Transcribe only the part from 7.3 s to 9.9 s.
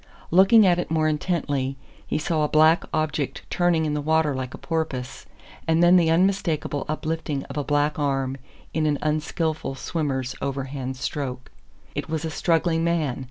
of a black arm in an unskillful